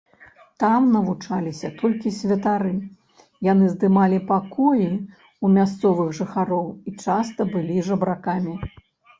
Там 0.61 0.81
навучаліся 0.95 1.69
толькі 1.81 2.13
святары, 2.19 2.71
яны 3.51 3.65
здымалі 3.73 4.17
пакоі 4.31 4.89
ў 5.43 5.47
мясцовых 5.57 6.07
жыхароў 6.21 6.65
і 6.73 6.89
часта 7.05 7.41
былі 7.53 7.77
жабракамі. 7.93 8.53